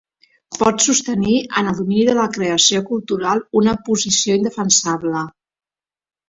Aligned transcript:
Pot 0.59 0.79
sostenir 0.85 1.33
en 1.61 1.69
el 1.71 1.77
domini 1.79 2.05
de 2.07 2.15
la 2.19 2.25
creació 2.37 2.81
cultural 2.87 3.45
una 3.63 3.77
posició 3.91 4.39
indefensable. 4.41 5.23